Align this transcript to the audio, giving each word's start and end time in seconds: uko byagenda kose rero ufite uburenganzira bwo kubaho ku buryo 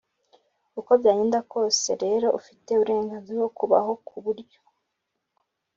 uko 0.79 0.91
byagenda 0.99 1.39
kose 1.51 1.89
rero 2.03 2.27
ufite 2.39 2.67
uburenganzira 2.71 3.37
bwo 3.39 3.49
kubaho 3.57 3.91
ku 4.07 4.15
buryo 4.23 4.59